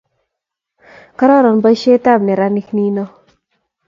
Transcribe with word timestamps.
kararan 1.19 1.59
boisietab 1.65 2.25
neranik 2.31 2.73
nino 2.79 3.05